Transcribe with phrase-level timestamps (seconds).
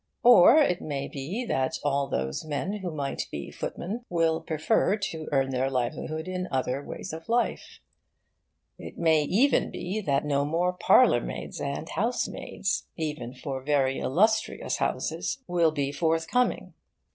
[0.23, 5.29] Or it may be that all those men who might be footmen will prefer to
[5.31, 7.79] earn their livelihood in other ways of life.
[8.79, 15.43] It may even be that no more parlourmaids and housemaids, even for very illustrious houses,
[15.45, 16.73] will be forthcoming.